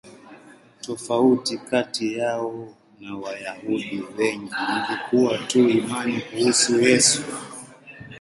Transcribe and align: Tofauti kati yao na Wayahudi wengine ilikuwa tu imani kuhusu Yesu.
Tofauti 0.81 1.57
kati 1.57 2.13
yao 2.17 2.73
na 2.99 3.15
Wayahudi 3.17 4.03
wengine 4.17 4.49
ilikuwa 4.87 5.37
tu 5.37 5.69
imani 5.69 6.21
kuhusu 6.21 6.79
Yesu. 6.81 7.21